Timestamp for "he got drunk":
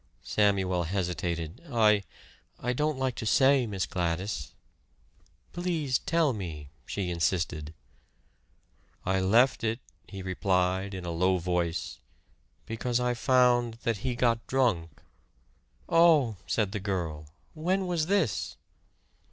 13.97-15.03